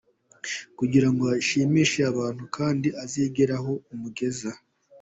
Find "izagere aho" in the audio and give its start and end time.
3.05-3.73